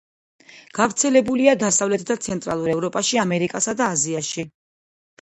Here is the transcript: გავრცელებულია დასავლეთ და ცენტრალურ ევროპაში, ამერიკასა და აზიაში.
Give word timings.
გავრცელებულია 0.79 1.53
დასავლეთ 1.65 2.07
და 2.09 2.19
ცენტრალურ 2.29 2.75
ევროპაში, 2.75 3.23
ამერიკასა 3.29 3.81
და 3.85 3.95
აზიაში. 3.99 4.51